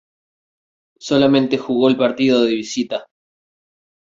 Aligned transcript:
Solamente 0.99 1.59
jugó 1.59 1.87
el 1.87 1.95
partido 1.95 2.43
de 2.43 2.55
visita. 2.55 3.05